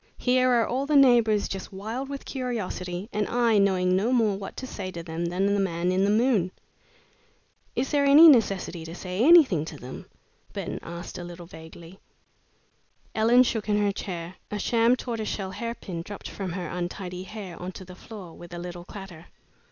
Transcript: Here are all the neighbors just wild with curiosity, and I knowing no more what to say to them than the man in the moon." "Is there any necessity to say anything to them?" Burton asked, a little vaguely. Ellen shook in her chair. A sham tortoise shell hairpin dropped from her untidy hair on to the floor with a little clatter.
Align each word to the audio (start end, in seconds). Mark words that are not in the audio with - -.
Here 0.17 0.49
are 0.49 0.65
all 0.65 0.87
the 0.87 0.95
neighbors 0.95 1.47
just 1.47 1.71
wild 1.71 2.09
with 2.09 2.25
curiosity, 2.25 3.07
and 3.13 3.27
I 3.27 3.59
knowing 3.59 3.95
no 3.95 4.11
more 4.11 4.35
what 4.35 4.57
to 4.57 4.65
say 4.65 4.89
to 4.89 5.03
them 5.03 5.25
than 5.25 5.45
the 5.45 5.59
man 5.59 5.91
in 5.91 6.05
the 6.05 6.09
moon." 6.09 6.49
"Is 7.75 7.91
there 7.91 8.03
any 8.03 8.27
necessity 8.27 8.83
to 8.83 8.95
say 8.95 9.23
anything 9.23 9.63
to 9.65 9.77
them?" 9.77 10.07
Burton 10.53 10.79
asked, 10.81 11.19
a 11.19 11.23
little 11.23 11.45
vaguely. 11.45 11.99
Ellen 13.13 13.43
shook 13.43 13.69
in 13.69 13.77
her 13.79 13.91
chair. 13.91 14.37
A 14.49 14.57
sham 14.57 14.95
tortoise 14.95 15.29
shell 15.29 15.51
hairpin 15.51 16.01
dropped 16.01 16.27
from 16.31 16.53
her 16.53 16.65
untidy 16.67 17.21
hair 17.21 17.55
on 17.61 17.71
to 17.73 17.85
the 17.85 17.93
floor 17.93 18.33
with 18.35 18.55
a 18.55 18.57
little 18.57 18.85
clatter. 18.85 19.27